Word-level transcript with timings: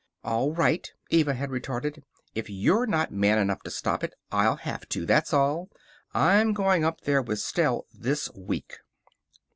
"All 0.23 0.51
right," 0.51 0.91
Eva 1.11 1.35
had 1.35 1.51
retorted. 1.51 2.03
"If 2.33 2.49
you're 2.49 2.87
not 2.87 3.11
man 3.11 3.37
enough 3.37 3.61
to 3.61 3.69
stop 3.69 4.03
it, 4.03 4.15
I'll 4.31 4.55
have 4.55 4.89
to, 4.89 5.05
that's 5.05 5.31
all. 5.31 5.69
I'm 6.11 6.53
going 6.53 6.83
up 6.83 7.01
there 7.01 7.21
with 7.21 7.37
Stell 7.37 7.85
this 7.93 8.27
week." 8.33 8.79